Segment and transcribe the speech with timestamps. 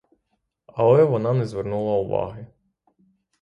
[0.67, 2.47] Але вона не звернула уваги.